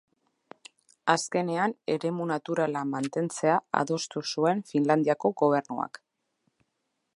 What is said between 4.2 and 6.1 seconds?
zuen Finlandiako Gobernuak.